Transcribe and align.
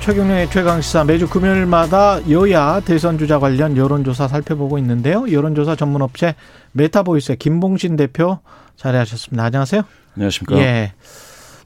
최경영의 0.00 0.48
최강시사 0.50 1.04
매주 1.04 1.28
금요일마다 1.28 2.30
여야 2.30 2.80
대선 2.80 3.18
주자 3.18 3.38
관련 3.38 3.76
여론조사 3.76 4.26
살펴보고 4.28 4.78
있는데요. 4.78 5.30
여론조사 5.30 5.76
전문업체 5.76 6.34
메타보이스의 6.72 7.36
김봉신 7.36 7.96
대표 7.96 8.38
자리하셨습니다. 8.76 9.44
안녕하세요. 9.44 9.82
안녕하십니까. 10.16 10.58
예. 10.62 10.92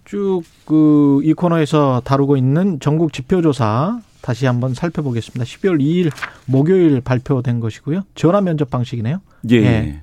쭉 0.04 0.42
그 0.66 1.20
이 1.24 1.32
코너에서 1.34 2.02
다루고 2.04 2.36
있는 2.36 2.80
전국 2.80 3.12
지표조사 3.12 4.00
다시 4.22 4.46
한번 4.46 4.74
살펴보겠습니다. 4.74 5.44
12월 5.44 5.80
2일 5.80 6.10
목요일 6.46 7.00
발표된 7.00 7.60
것이고요. 7.60 8.02
전화 8.14 8.40
면접 8.40 8.70
방식이네요. 8.70 9.20
예. 9.50 9.56
예. 9.56 10.00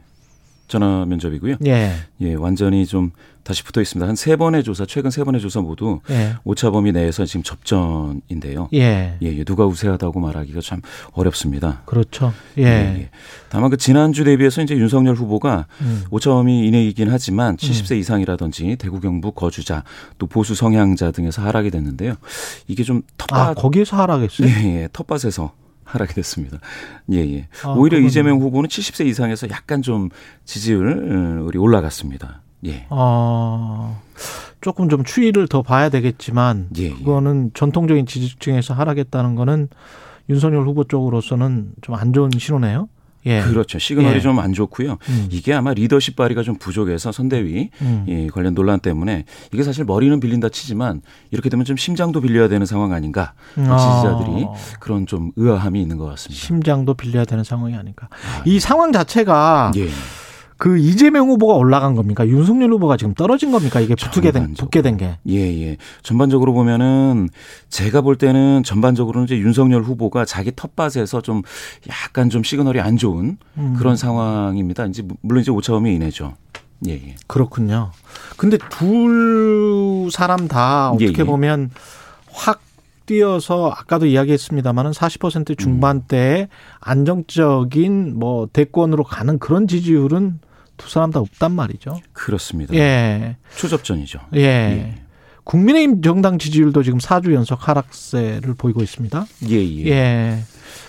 전화 0.70 1.04
면접이고요. 1.05 1.55
예. 1.66 1.91
예, 2.22 2.34
완전히 2.36 2.86
좀 2.86 3.12
다시 3.44 3.64
붙어 3.64 3.82
있습니다. 3.82 4.08
한 4.08 4.16
세 4.16 4.36
번의 4.36 4.64
조사, 4.64 4.86
최근 4.86 5.09
세 5.09 5.23
번의 5.23 5.42
조사 5.42 5.59
모두 5.62 6.00
예. 6.12 6.36
오차 6.44 6.70
범위 6.70 6.92
내에서 6.92 7.26
지금 7.26 7.42
접전인데요. 7.42 8.70
예. 8.73 9.18
예, 9.22 9.28
예. 9.28 9.44
누가 9.44 9.66
우세하다고 9.66 10.20
말하기가 10.20 10.62
참 10.62 10.82
어렵습니다. 11.14 11.82
그렇죠. 11.86 12.32
예. 12.59 12.64
예. 12.64 12.68
예. 12.68 13.09
다만 13.50 13.72
그 13.72 13.78
지난주 13.78 14.23
대비해서 14.23 14.61
이제 14.61 14.76
윤석열 14.78 15.16
후보가 15.16 15.66
음. 15.81 16.03
오차 16.11 16.30
범위 16.30 16.67
이내이긴 16.67 17.09
하지만 17.09 17.58
70세 17.58 17.94
음. 17.94 17.98
이상이라든지 17.98 18.76
대구 18.78 19.00
경북 19.00 19.33
거주자 19.36 19.83
또 20.20 20.28
보수 20.28 20.54
성향자 20.54 21.11
등에서 21.11 21.42
하락이 21.42 21.72
됐는데요. 21.72 22.14
이게 22.67 22.83
좀 22.83 23.02
텃밭 23.17 23.39
아, 23.50 23.54
거기에서 23.56 23.98
하락했어요? 23.98 24.48
예, 24.48 24.81
예. 24.83 24.89
텃밭에서 24.94 25.52
하락이 25.90 26.14
됐습니다. 26.14 26.59
예, 27.12 27.18
예. 27.18 27.48
아, 27.64 27.70
오히려 27.70 27.98
그건... 27.98 28.08
이재명 28.08 28.40
후보는 28.40 28.70
70세 28.70 29.06
이상에서 29.08 29.50
약간 29.50 29.82
좀 29.82 30.09
지지율이 30.45 31.58
올라갔습니다. 31.58 32.42
예. 32.66 32.86
아, 32.90 34.00
조금 34.62 34.90
좀 34.90 35.04
추이를 35.04 35.48
더 35.48 35.62
봐야 35.62 35.90
되겠지만 35.90 36.70
예, 36.78 36.84
예. 36.84 36.90
그거는 36.90 37.52
전통적인 37.54 38.06
지지층에서 38.06 38.73
하락했다는 38.73 39.36
거는 39.36 39.70
윤석열 40.30 40.66
후보 40.67 40.84
쪽으로서는 40.84 41.73
좀 41.82 41.95
안 41.95 42.14
좋은 42.14 42.30
신호네요. 42.38 42.88
예. 43.25 43.42
그렇죠. 43.42 43.80
시그널이 43.80 44.16
예. 44.16 44.20
좀안 44.22 44.53
좋고요. 44.53 44.98
음. 45.09 45.28
이게 45.31 45.53
아마 45.53 45.73
리더십 45.73 46.16
발휘가 46.16 46.44
좀 46.44 46.56
부족해서 46.56 47.12
선대위 47.12 47.70
음. 47.81 48.06
이 48.08 48.30
관련 48.30 48.56
논란 48.56 48.80
때문에 48.80 49.26
이게 49.52 49.64
사실 49.64 49.84
머리는 49.86 50.20
빌린다 50.20 50.50
치지만 50.50 51.02
이렇게 51.31 51.50
되면 51.50 51.66
좀 51.66 51.78
심장도 51.78 52.22
빌려야 52.22 52.48
되는 52.48 52.66
상황 52.66 52.94
아닌가 52.94 53.34
아. 53.58 53.78
지지자들이 53.78 54.48
그런 54.80 55.06
좀 55.06 55.31
의아함이 55.36 55.81
있는 55.81 55.98
것 55.98 56.06
같습니다. 56.06 56.39
심장도 56.45 56.94
빌려야 56.94 57.26
되는 57.26 57.44
상황이 57.44 57.76
아닌가. 57.76 58.08
아, 58.11 58.44
이 58.45 58.59
상황 58.59 58.92
자체가 58.92 59.72
예. 59.76 59.89
그 60.59 60.77
이재명 60.77 61.29
후보가 61.29 61.53
올라간 61.53 61.95
겁니까? 61.95 62.27
윤석열 62.27 62.73
후보가 62.73 62.97
지금 62.97 63.13
떨어진 63.13 63.49
겁니까? 63.49 63.79
이게 63.79 63.95
붙게 63.95 64.31
된, 64.31 64.53
붙게 64.55 64.81
된 64.81 64.97
게. 64.97 65.17
예, 65.29 65.38
예. 65.38 65.77
전반적으로 66.03 66.52
보면은 66.52 67.29
제가 67.69 68.02
볼 68.02 68.17
때는 68.17 68.63
전반적으로는 68.63 69.25
이제 69.25 69.37
윤석열 69.37 69.83
후보가 69.83 70.25
자기 70.25 70.52
텃밭에서 70.53 71.21
좀 71.21 71.43
약간 71.87 72.30
좀 72.30 72.43
시그널이 72.43 72.81
안 72.81 72.97
좋은 72.97 73.37
음. 73.57 73.75
그런 73.77 73.95
상황입니다. 73.95 74.85
이제 74.87 75.02
물론 75.21 75.41
이제 75.41 75.49
오차범위 75.49 75.95
이내죠. 75.95 76.35
예, 76.89 76.91
예. 76.91 77.15
그렇군요. 77.27 77.91
근데 78.36 78.58
둘 78.69 80.09
사람 80.11 80.49
다 80.49 80.89
어떻게 80.89 81.05
예, 81.05 81.14
예. 81.19 81.23
보면 81.23 81.69
확 82.33 82.59
뛰어서 83.05 83.69
아까도 83.69 84.05
이야기했습니다만은 84.08 84.92
40% 84.92 85.58
중반대에 85.58 86.42
음. 86.42 86.48
안정적인 86.81 88.19
뭐 88.19 88.49
대권으로 88.52 89.05
가는 89.05 89.39
그런 89.39 89.69
지지율은 89.69 90.42
두 90.80 90.90
사람 90.90 91.12
다 91.12 91.20
없단 91.20 91.52
말이죠. 91.52 92.02
그렇습니다. 92.14 92.73
예. 92.73 93.36
초접전이죠. 93.56 94.20
예. 94.36 94.40
예. 94.40 94.95
국민의힘 95.49 96.04
정당 96.04 96.37
지지율도 96.37 96.83
지금 96.83 96.99
4주 96.99 97.33
연속 97.33 97.67
하락세를 97.67 98.54
보이고 98.54 98.83
있습니다. 98.83 99.26
예, 99.49 99.55
예. 99.55 99.86
예. 99.87 100.43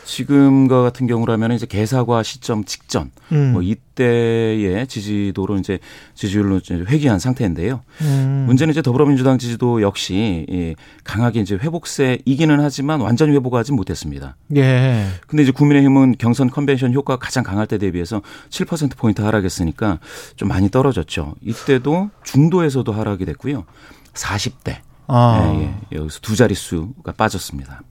지금과 0.05 0.83
같은 0.83 1.07
경우라면 1.07 1.53
이제 1.53 1.65
개사과 1.65 2.23
시점 2.23 2.65
직전 2.65 3.11
음. 3.33 3.53
뭐 3.53 3.63
이때의 3.63 4.87
지지도로 4.87 5.57
이제 5.57 5.79
지지율로 6.15 6.59
이제 6.59 6.75
회귀한 6.75 7.19
상태인데요. 7.19 7.81
음. 8.03 8.45
문제는 8.47 8.73
이제 8.73 8.83
더불어민주당 8.83 9.39
지지도 9.39 9.81
역시 9.81 10.45
예, 10.51 10.75
강하게 11.05 11.41
이제 11.41 11.55
회복세 11.55 12.19
이기는 12.27 12.61
하지만 12.61 13.01
완전히 13.01 13.33
회복하지 13.37 13.73
못했습니다. 13.73 14.37
예. 14.57 15.07
근데 15.27 15.43
이제 15.43 15.53
국민의힘은 15.53 16.17
경선 16.19 16.51
컨벤션 16.51 16.93
효과가 16.93 17.19
가장 17.19 17.45
강할 17.45 17.67
때 17.67 17.79
대비해서 17.79 18.21
7% 18.51 18.99
포인트 18.99 19.23
하락했으니까 19.23 20.01
좀 20.37 20.49
많이 20.49 20.69
떨어졌죠. 20.71 21.37
이때도 21.41 22.11
중도에서도 22.25 22.93
하락이 22.93 23.25
됐고요. 23.25 23.65
40대. 24.15 24.77
아. 25.07 25.53
예, 25.55 25.63
예. 25.63 25.99
여기서 25.99 26.21
두 26.21 26.37
자릿수가 26.37 27.13
빠졌습니다. 27.13 27.83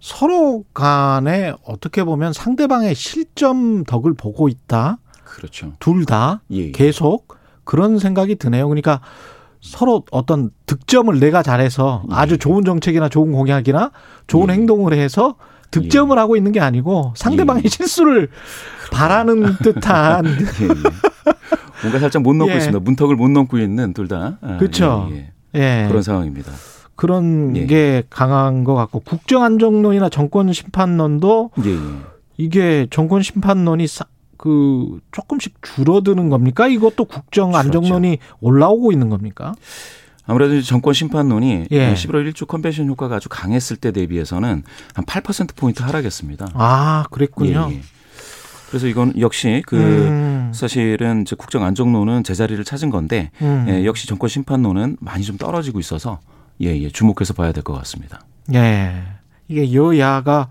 서로 0.00 0.64
간에 0.74 1.54
어떻게 1.64 2.04
보면 2.04 2.32
상대방의 2.32 2.94
실점 2.94 3.84
덕을 3.84 4.14
보고 4.14 4.48
있다. 4.48 4.98
그렇죠. 5.24 5.72
둘다 5.80 6.42
예, 6.52 6.56
예. 6.58 6.70
계속 6.70 7.28
그런 7.64 7.98
생각이 7.98 8.36
드네요. 8.36 8.68
그러니까 8.68 9.00
서로 9.60 10.04
어떤 10.12 10.50
득점을 10.66 11.18
내가 11.18 11.42
잘해서 11.42 12.04
예. 12.10 12.14
아주 12.14 12.38
좋은 12.38 12.64
정책이나 12.64 13.08
좋은 13.08 13.32
공약이나 13.32 13.90
좋은 14.26 14.50
예. 14.50 14.54
행동을 14.54 14.92
해서 14.92 15.36
득점을 15.72 16.16
예. 16.16 16.20
하고 16.20 16.36
있는 16.36 16.52
게 16.52 16.60
아니고 16.60 17.14
상대방의 17.16 17.62
예. 17.64 17.68
실수를 17.68 18.28
바라는 18.92 19.56
듯한 19.64 20.24
뭔가 21.82 21.98
살짝 21.98 22.22
못 22.22 22.34
넘고 22.36 22.54
있습니다. 22.54 22.78
문턱을 22.80 23.16
못 23.16 23.28
넘고 23.28 23.58
있는 23.58 23.92
둘 23.92 24.08
다. 24.08 24.38
아, 24.40 24.56
그렇죠. 24.58 25.08
예. 25.12 25.32
그런 25.88 26.02
상황입니다. 26.02 26.52
그런 26.96 27.56
예. 27.56 27.66
게 27.66 28.02
강한 28.08 28.64
것 28.64 28.74
같고 28.74 29.00
국정 29.00 29.42
안정론이나 29.42 30.08
정권 30.08 30.52
심판론도 30.52 31.50
예, 31.64 31.70
예. 31.70 31.78
이게 32.38 32.86
정권 32.90 33.22
심판론이 33.22 33.86
그 34.38 35.00
조금씩 35.12 35.56
줄어드는 35.62 36.28
겁니까? 36.30 36.66
이것도 36.66 37.04
국정 37.04 37.54
안정론이 37.54 38.18
올라오고 38.40 38.92
있는 38.92 39.10
겁니까? 39.10 39.54
아무래도 40.26 40.60
정권 40.60 40.92
심판론이 40.92 41.66
예. 41.70 41.94
11월 41.94 42.30
1주 42.32 42.46
컨벤션 42.46 42.88
효과가 42.88 43.16
아주 43.16 43.28
강했을 43.28 43.76
때 43.76 43.92
대비해서는 43.92 44.62
한 44.94 45.04
8% 45.04 45.54
포인트 45.54 45.82
하락했습니다. 45.82 46.48
아, 46.54 47.04
그랬군요. 47.10 47.68
예, 47.70 47.76
예. 47.76 47.80
그래서 48.68 48.86
이건 48.86 49.12
역시 49.20 49.62
그 49.66 49.76
음. 49.76 50.50
사실은 50.54 51.22
이제 51.22 51.36
국정 51.36 51.62
안정론은 51.64 52.24
제자리를 52.24 52.62
찾은 52.64 52.90
건데 52.90 53.30
음. 53.42 53.66
예, 53.68 53.84
역시 53.84 54.06
정권 54.08 54.28
심판론은 54.28 54.96
많이 55.00 55.24
좀 55.24 55.36
떨어지고 55.36 55.78
있어서 55.80 56.20
예, 56.60 56.76
예, 56.76 56.88
주목해서 56.88 57.34
봐야 57.34 57.52
될 57.52 57.62
것 57.62 57.72
같습니다. 57.74 58.20
예. 58.54 59.02
이게 59.48 59.72
여야가 59.72 60.48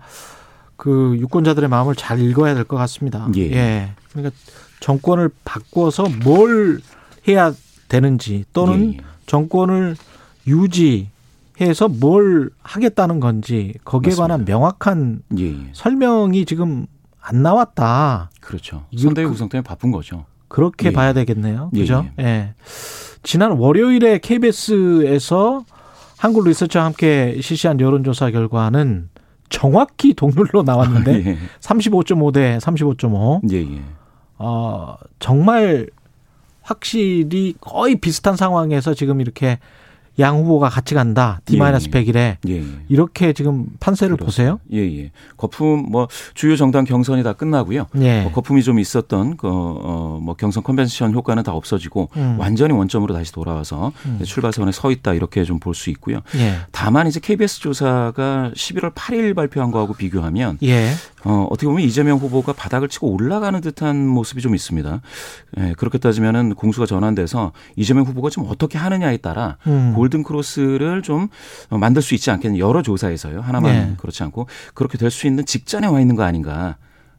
그 0.76 1.16
유권자들의 1.18 1.68
마음을 1.68 1.94
잘 1.94 2.20
읽어야 2.20 2.54
될 2.54 2.64
것 2.64 2.76
같습니다. 2.76 3.28
예. 3.36 3.40
예. 3.52 3.90
그러니까 4.12 4.34
정권을 4.80 5.30
바꿔서 5.44 6.06
뭘 6.24 6.80
해야 7.28 7.52
되는지 7.88 8.44
또는 8.52 8.92
예. 8.94 8.96
예. 8.98 9.00
정권을 9.26 9.96
유지해서 10.46 11.88
뭘 11.88 12.50
하겠다는 12.62 13.20
건지 13.20 13.74
거기에 13.84 14.10
맞습니다. 14.10 14.22
관한 14.22 14.44
명확한 14.44 15.22
예. 15.38 15.44
예. 15.44 15.56
설명이 15.72 16.44
지금 16.44 16.86
안 17.28 17.42
나왔다. 17.42 18.30
그렇죠. 18.40 18.84
선대위 18.96 19.26
구성 19.26 19.48
때문에 19.48 19.64
바쁜 19.64 19.90
거죠. 19.90 20.26
그렇게 20.46 20.88
예. 20.88 20.92
봐야 20.92 21.12
되겠네요. 21.12 21.70
그죠? 21.74 22.06
예. 22.20 22.54
지난 23.24 23.52
월요일에 23.52 24.18
KBS에서 24.18 25.64
한국 26.16 26.46
리서치와 26.46 26.84
함께 26.84 27.36
실시한 27.42 27.80
여론조사 27.80 28.30
결과는 28.30 29.08
정확히 29.48 30.14
동률로 30.14 30.62
나왔는데 30.62 31.10
아, 31.14 31.16
예. 31.16 31.38
35.5 31.60 32.32
대 32.32 32.58
35.5. 32.58 33.52
예, 33.52 33.76
예. 33.76 33.82
어, 34.38 34.94
정말 35.18 35.88
확실히 36.62 37.54
거의 37.60 37.96
비슷한 37.96 38.36
상황에서 38.36 38.94
지금 38.94 39.20
이렇게 39.20 39.58
양 40.18 40.36
후보가 40.38 40.68
같이 40.70 40.94
간다. 40.94 41.40
D-100일에 41.44 42.16
예, 42.16 42.36
예. 42.48 42.56
예, 42.56 42.64
이렇게 42.88 43.32
지금 43.32 43.66
판세를 43.80 44.16
그렇습니다. 44.16 44.54
보세요. 44.58 44.60
예, 44.72 44.98
예. 45.02 45.10
거품 45.36 45.86
뭐 45.90 46.08
주요 46.34 46.56
정당 46.56 46.84
경선이 46.84 47.22
다 47.22 47.32
끝나고요. 47.34 47.86
예. 48.00 48.22
뭐 48.22 48.32
거품이 48.32 48.62
좀 48.62 48.78
있었던 48.78 49.36
그어뭐 49.36 50.34
경선 50.38 50.62
컨벤션 50.62 51.12
효과는 51.12 51.42
다 51.42 51.52
없어지고 51.52 52.08
음. 52.16 52.36
완전히 52.38 52.72
원점으로 52.72 53.12
다시 53.14 53.32
돌아와서 53.32 53.92
음. 54.06 54.20
출발선에 54.24 54.72
서 54.72 54.90
있다 54.90 55.12
이렇게 55.14 55.44
좀 55.44 55.56
볼 55.60 55.74
수 55.74 55.90
있고요. 55.90 56.20
예. 56.36 56.58
다만 56.70 57.06
이제 57.06 57.18
KBS 57.20 57.60
조사가 57.60 58.52
11월 58.54 58.94
8일 58.94 59.34
발표한 59.34 59.70
거하고 59.70 59.92
비교하면 59.94 60.58
예. 60.62 60.90
어, 61.28 61.48
어떻게 61.50 61.66
보면 61.66 61.82
이재명 61.82 62.18
후보가 62.18 62.52
바닥을 62.52 62.88
치고 62.88 63.08
올라가는 63.12 63.60
듯한 63.60 64.06
모습이 64.06 64.40
좀 64.40 64.54
있습니다. 64.54 65.00
예, 65.58 65.74
그렇게 65.76 65.98
따지면은 65.98 66.54
공수가 66.54 66.86
전환돼서 66.86 67.50
이재명 67.74 68.04
후보가 68.04 68.30
좀 68.30 68.46
어떻게 68.48 68.78
하느냐에 68.78 69.16
따라 69.16 69.56
음. 69.66 69.92
골든 69.96 70.22
크로스를 70.22 71.02
좀 71.02 71.26
만들 71.68 72.00
수 72.00 72.14
있지 72.14 72.30
않겠는 72.30 72.58
여러 72.60 72.80
조사에서요. 72.80 73.40
하나만 73.40 73.72
네. 73.72 73.94
그렇지 73.98 74.22
않고 74.22 74.46
그렇게 74.74 74.96
될 74.98 75.10
수 75.10 75.26
있는 75.26 75.44
직전에 75.46 75.86
와 75.86 76.00
있는 76.00 76.14
거 76.14 76.22
아닌가. 76.22 76.76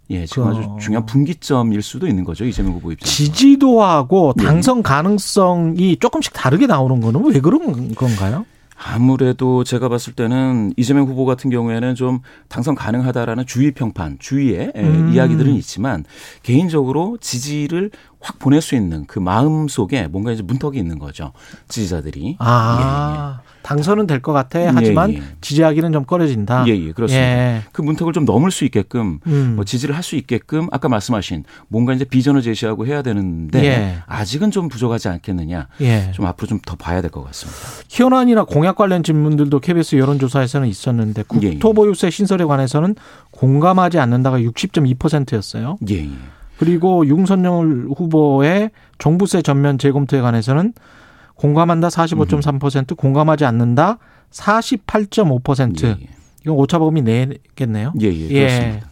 예, 0.10 0.26
지금 0.26 0.44
그, 0.44 0.50
아주 0.52 0.70
중요한 0.80 1.06
분기점일 1.06 1.82
수도 1.82 2.08
있는 2.08 2.24
거죠 2.24 2.46
이재명 2.46 2.74
후보 2.74 2.92
입장에서. 2.94 3.14
지지도하고 3.14 4.34
예. 4.40 4.44
당선 4.44 4.84
가능성이 4.84 5.98
조금씩 5.98 6.32
다르게 6.34 6.66
나오는 6.68 7.02
거는 7.02 7.26
왜 7.34 7.42
그런 7.42 7.94
건가요? 7.96 8.46
아무래도 8.78 9.64
제가 9.64 9.90
봤을 9.90 10.14
때는 10.14 10.74
이재명 10.78 11.08
후보 11.08 11.26
같은 11.26 11.50
경우에는 11.50 11.96
좀 11.96 12.20
당선 12.48 12.76
가능하다라는 12.76 13.46
주위 13.48 13.72
평판, 13.72 14.18
주위의 14.20 14.74
음. 14.76 15.12
이야기들은 15.14 15.54
있지만 15.56 16.06
개인적으로 16.44 17.18
지지를 17.20 17.90
확 18.20 18.40
보낼 18.40 18.62
수 18.62 18.76
있는 18.76 19.06
그 19.06 19.20
마음 19.20 19.68
속에 19.68 20.08
뭔가 20.08 20.32
이제 20.32 20.44
문턱이 20.44 20.78
있는 20.78 21.00
거죠. 21.00 21.34
지지자들이. 21.68 22.38
아. 22.40 23.40
예, 23.42 23.44
예. 23.44 23.47
당선은 23.64 24.08
될 24.08 24.22
것 24.22 24.34
같아. 24.34 24.60
하지만 24.74 25.12
예, 25.14 25.18
예. 25.18 25.22
지지하기는 25.42 25.92
좀 25.92 26.06
꺼려진다. 26.06 26.66
예, 26.68 26.72
예, 26.72 26.92
그렇습니다. 26.92 27.26
예. 27.28 27.62
그 27.72 27.82
문턱을 27.82 28.14
좀 28.14 28.26
넘을 28.26 28.50
수 28.52 28.66
있게끔 28.66 29.20
음. 29.28 29.54
뭐 29.56 29.66
지지를 29.66 29.96
할 29.96 30.04
수 30.04 30.16
있게끔 30.16 30.68
아까 30.72 30.88
말씀하신 30.90 31.44
뭔가 31.68 31.94
이제 31.94 32.06
비전을 32.06 32.42
제시하고 32.42 32.86
해야 32.88 33.02
되는데 33.02 33.64
예. 33.66 33.98
아직은 34.08 34.52
좀 34.52 34.70
부족하지 34.70 35.10
않겠느냐. 35.10 35.68
예. 35.82 36.12
좀 36.14 36.26
앞으로 36.26 36.48
좀 36.48 36.60
더 36.66 36.76
봐야 36.76 37.02
될 37.02 37.12
것 37.12 37.24
같습니다. 37.26 37.60
현안이나 37.90 38.44
공약 38.44 38.76
관련 38.76 39.04
질문들도 39.04 39.60
KBS 39.60 39.96
여론조사에서는 39.98 40.68
있었는데 40.68 41.24
국토보유세 41.28 42.10
신설에 42.10 42.46
관해서는 42.46 42.96
공감하지 43.32 44.00
않는다가 44.00 44.40
60.2%였어요. 44.40 45.78
예, 45.90 45.96
예. 46.06 46.10
그리고 46.58 47.06
윤석열 47.06 47.88
후보의 47.96 48.72
종부세 48.98 49.42
전면 49.44 49.78
재검토에 49.78 50.22
관해서는 50.22 50.74
공감한다 51.38 51.88
45.3%, 51.88 52.92
음. 52.92 52.96
공감하지 52.96 53.46
않는다 53.46 53.98
48.5%. 54.32 55.84
예, 55.86 55.90
예. 55.90 56.08
이건 56.42 56.58
오차 56.58 56.80
범위 56.80 57.02
내겠네요. 57.02 57.94
예, 58.02 58.08
예, 58.08 58.28
그렇습니다. 58.28 58.88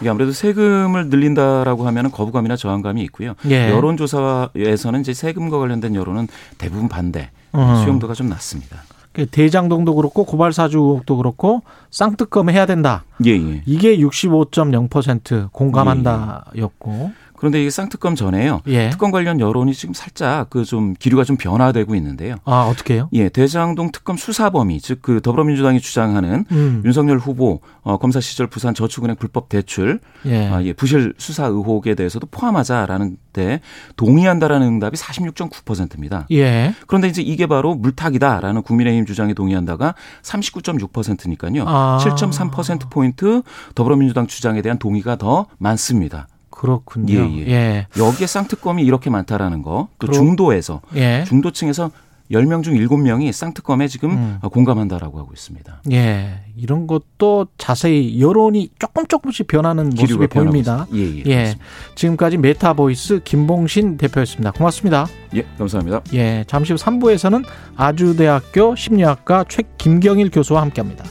이게 0.00 0.10
아무래도 0.10 0.32
세금을 0.32 1.08
늘린다라고 1.08 1.86
하면 1.86 2.10
거부감이나 2.10 2.56
저항감이 2.56 3.02
있고요. 3.04 3.34
예. 3.48 3.70
여론조사에서는 3.70 5.00
이제 5.00 5.14
세금과 5.14 5.58
관련된 5.58 5.94
여론은 5.94 6.28
대부분 6.58 6.88
반대, 6.88 7.30
어. 7.52 7.80
수용도가 7.82 8.14
좀 8.14 8.28
낮습니다. 8.28 8.82
그 9.12 9.26
대장동도 9.26 9.94
그렇고 9.94 10.24
고발사주도 10.24 11.16
그렇고 11.16 11.62
쌍특검 11.90 12.50
해야 12.50 12.66
된다. 12.66 13.04
예, 13.24 13.30
예. 13.30 13.62
이게 13.64 13.96
65.0% 13.98 15.52
공감한다였고. 15.52 17.12
예. 17.44 17.54
그런데 17.54 17.60
이게 17.60 17.70
쌍특검 17.70 18.14
전에요. 18.16 18.60
예. 18.66 18.90
특검 18.90 19.10
관련 19.10 19.38
여론이 19.38 19.74
지금 19.74 19.94
살짝 19.94 20.50
그 20.50 20.64
좀 20.64 20.94
기류가 20.98 21.24
좀 21.24 21.36
변화되고 21.36 21.94
있는데요. 21.94 22.36
아 22.44 22.62
어떻게요? 22.70 23.08
예, 23.12 23.28
대장동 23.28 23.92
특검 23.92 24.16
수사 24.16 24.50
범위 24.50 24.80
즉 24.80 25.02
그 25.02 25.20
더불어민주당이 25.20 25.80
주장하는 25.80 26.46
음. 26.50 26.82
윤석열 26.84 27.18
후보 27.18 27.60
어, 27.82 27.98
검사 27.98 28.20
시절 28.20 28.46
부산 28.46 28.72
저축은행 28.74 29.16
불법 29.16 29.50
대출, 29.50 30.00
예. 30.24 30.46
아, 30.48 30.62
예, 30.64 30.72
부실 30.72 31.12
수사 31.18 31.44
의혹에 31.44 31.94
대해서도 31.94 32.26
포함하자라는 32.30 33.18
때 33.34 33.60
동의한다라는 33.96 34.66
응답이 34.66 34.96
46.9%입니다. 34.96 36.26
예. 36.30 36.74
그런데 36.86 37.08
이제 37.08 37.20
이게 37.20 37.46
바로 37.46 37.74
물타기다라는 37.74 38.62
국민의힘 38.62 39.04
주장에 39.04 39.34
동의한다가 39.34 39.94
39.6%니까요. 40.22 41.64
아. 41.66 41.98
7.3% 42.00 42.90
포인트 42.90 43.42
더불어민주당 43.74 44.26
주장에 44.26 44.62
대한 44.62 44.78
동의가 44.78 45.16
더 45.16 45.46
많습니다. 45.58 46.28
그렇군요. 46.54 47.12
예, 47.12 47.36
예. 47.36 47.50
예. 47.50 47.86
여기에 47.98 48.26
쌍특검이 48.26 48.82
이렇게 48.84 49.10
많다라는 49.10 49.62
거. 49.62 49.88
또 49.98 50.10
중도에서 50.10 50.80
예. 50.94 51.24
중도층에서 51.26 51.90
10명 52.30 52.62
중 52.62 52.74
7명이 52.74 53.30
쌍특검에 53.32 53.86
지금 53.88 54.10
음. 54.10 54.38
공감한다라고 54.40 55.18
하고 55.18 55.32
있습니다. 55.34 55.82
예. 55.92 56.40
이런 56.56 56.86
것도 56.86 57.48
자세히 57.58 58.20
여론이 58.20 58.70
조금 58.78 59.06
조금씩 59.06 59.46
변하는 59.46 59.90
모습이 59.90 60.28
보입니다. 60.28 60.86
예, 60.94 60.98
예, 60.98 61.22
예. 61.26 61.54
지금까지 61.96 62.38
메타보이스 62.38 63.20
김봉신 63.24 63.98
대표였습니다. 63.98 64.52
고맙습니다. 64.52 65.06
예, 65.34 65.44
감사합니다. 65.58 66.02
예. 66.14 66.44
잠시 66.46 66.72
후 66.72 66.78
3부에서는 66.78 67.44
아주대학교 67.76 68.74
심리학과 68.76 69.44
최 69.48 69.64
김경일 69.76 70.30
교수와 70.30 70.62
함께 70.62 70.80
합니다. 70.80 71.04